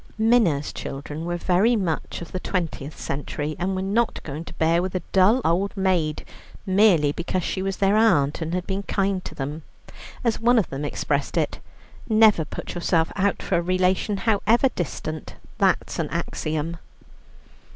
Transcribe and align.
Minna's 0.17 0.73
children 0.73 1.25
were 1.25 1.37
very 1.37 1.75
much 1.75 2.23
of 2.23 2.31
the 2.31 2.39
twentieth 2.39 2.99
century, 2.99 3.55
and 3.59 3.75
were 3.75 3.83
not 3.83 4.19
going 4.23 4.43
to 4.45 4.53
bear 4.55 4.81
with 4.81 4.95
a 4.95 5.03
dull 5.11 5.41
old 5.45 5.77
maid, 5.77 6.25
merely 6.65 7.11
because 7.11 7.43
she 7.43 7.61
was 7.61 7.77
their 7.77 7.95
aunt 7.95 8.41
and 8.41 8.55
had 8.55 8.65
been 8.65 8.81
kind 8.81 9.23
to 9.23 9.35
them. 9.35 9.61
As 10.23 10.39
one 10.39 10.57
of 10.57 10.71
them 10.71 10.83
expressed 10.85 11.37
it, 11.37 11.59
"Never 12.09 12.45
put 12.45 12.73
yourself 12.73 13.11
out 13.15 13.43
for 13.43 13.57
a 13.57 13.61
relation, 13.61 14.17
however 14.17 14.69
distant. 14.69 15.35
That's 15.59 15.99
an 15.99 16.09
axiom." 16.09 16.77